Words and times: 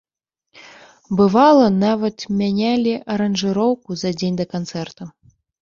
Бывала, 1.19 1.65
нават 1.85 2.25
мянялі 2.39 2.93
аранжыроўку 3.17 3.89
за 4.05 4.15
дзень 4.19 4.37
да 4.41 4.45
канцэрта. 4.57 5.03